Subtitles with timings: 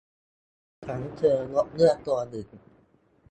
[0.85, 2.47] ฉันเจอนกเงือกตัวหนึ่ง